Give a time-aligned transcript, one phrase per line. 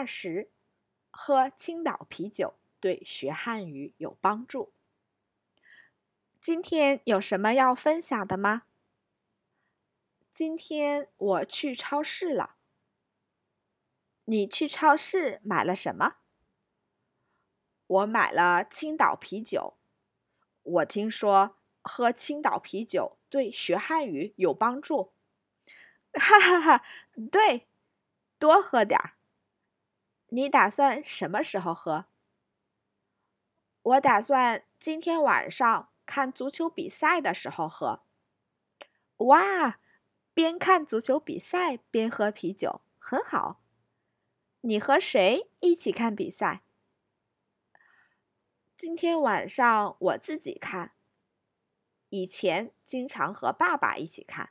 [0.00, 0.50] 二十，
[1.10, 4.72] 喝青岛啤酒对学汉语有帮助。
[6.40, 8.62] 今天有什么要分享的吗？
[10.32, 12.56] 今天我去超市了。
[14.24, 16.14] 你去超市买了什么？
[17.86, 19.76] 我买了青岛啤酒。
[20.62, 25.12] 我听说喝青岛啤酒对学汉语有帮助。
[26.14, 26.84] 哈哈哈，
[27.30, 27.68] 对，
[28.38, 29.19] 多喝点儿。
[30.32, 32.06] 你打算什么时候喝？
[33.82, 38.02] 我打算今天晚上看足球比赛的时候喝。
[39.16, 39.80] 哇，
[40.32, 43.60] 边看足球比赛边喝啤酒，很好。
[44.60, 46.62] 你和谁一起看比赛？
[48.76, 50.92] 今天晚上我自己看。
[52.10, 54.50] 以前经常和爸爸一起看。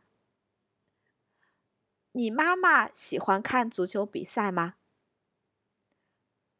[2.11, 4.75] 你妈妈喜欢看足球比赛吗？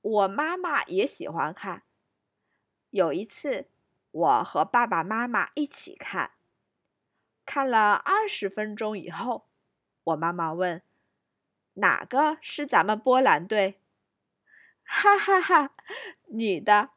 [0.09, 1.83] 我妈妈也喜欢看。
[2.89, 3.69] 有一次，
[4.09, 6.31] 我和爸爸妈妈一起看，
[7.45, 9.47] 看了二十分钟以后，
[10.05, 10.81] 我妈妈问
[11.73, 13.79] ：“哪个是咱们波兰队？”
[14.81, 15.75] 哈哈哈，
[16.29, 16.89] 女的，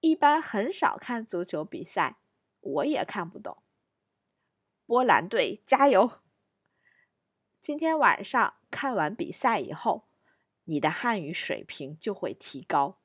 [0.00, 2.16] 一般很少看足球比赛，
[2.60, 3.62] 我也看不懂。
[4.86, 6.18] 波兰队加油！
[7.60, 10.08] 今天晚上看完比赛以后。
[10.66, 12.98] 你的汉语水平就会提高。